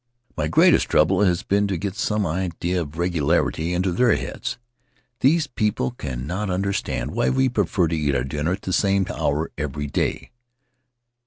"My 0.35 0.47
greatest 0.47 0.89
trouble 0.89 1.21
has 1.25 1.43
been 1.43 1.67
to 1.67 1.77
get 1.77 1.93
some 1.93 2.25
idea 2.25 2.81
of 2.81 2.97
regularity 2.97 3.71
into 3.71 3.91
their 3.91 4.15
heads. 4.15 4.57
These 5.19 5.45
people 5.45 5.91
cannot 5.91 6.49
un 6.49 6.63
derstand 6.63 7.11
why 7.11 7.29
we 7.29 7.49
prefer 7.49 7.87
to 7.87 7.95
eat 7.95 8.15
our 8.15 8.23
dinner 8.23 8.53
at 8.53 8.63
the 8.63 8.73
same 8.73 9.05
hour 9.13 9.51
every 9.59 9.85
day. 9.85 10.31